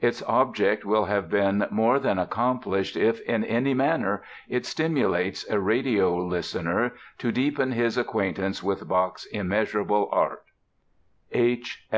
[0.00, 5.58] Its object will have been more than accomplished if in any manner it stimulates a
[5.58, 10.44] radio listener to deepen his acquaintance with Bach's immeasurable art.
[11.32, 11.88] H.